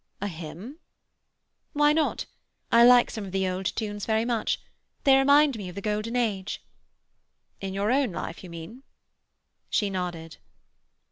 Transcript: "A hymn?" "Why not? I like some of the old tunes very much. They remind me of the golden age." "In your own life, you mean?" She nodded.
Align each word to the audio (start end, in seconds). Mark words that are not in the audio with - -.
"A 0.19 0.27
hymn?" 0.27 0.79
"Why 1.73 1.93
not? 1.93 2.25
I 2.71 2.83
like 2.83 3.11
some 3.11 3.23
of 3.23 3.31
the 3.31 3.47
old 3.47 3.67
tunes 3.67 4.07
very 4.07 4.25
much. 4.25 4.59
They 5.03 5.15
remind 5.15 5.57
me 5.59 5.69
of 5.69 5.75
the 5.75 5.81
golden 5.81 6.15
age." 6.15 6.65
"In 7.59 7.75
your 7.75 7.91
own 7.91 8.11
life, 8.11 8.43
you 8.43 8.49
mean?" 8.49 8.81
She 9.69 9.91
nodded. 9.91 10.37